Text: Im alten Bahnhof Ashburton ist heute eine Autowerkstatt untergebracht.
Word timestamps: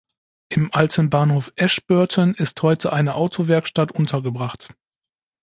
Im 0.49 0.73
alten 0.73 1.11
Bahnhof 1.11 1.53
Ashburton 1.59 2.33
ist 2.33 2.63
heute 2.63 2.91
eine 2.91 3.13
Autowerkstatt 3.13 3.91
untergebracht. 3.91 4.73